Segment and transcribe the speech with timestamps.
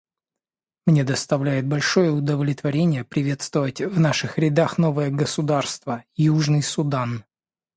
[0.87, 7.23] Мне доставляет большое удовлетворение приветствовать в наших рядах новое государство— Южный Судан.